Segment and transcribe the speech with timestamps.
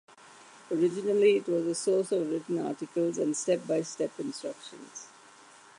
[0.71, 5.09] Originally it was a source of written articles and step-by-step instructions.